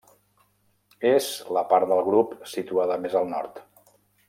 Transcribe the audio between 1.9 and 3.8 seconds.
del grup situada més al nord.